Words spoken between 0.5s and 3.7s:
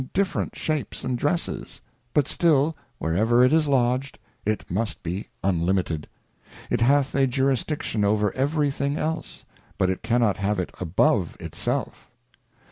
shapes and dresses, but still where ever it is